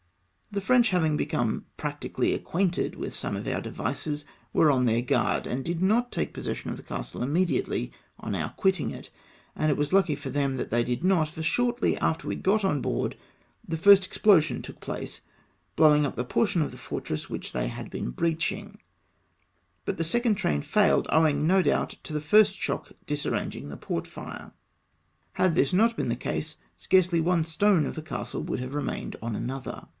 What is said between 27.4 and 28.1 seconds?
stone of the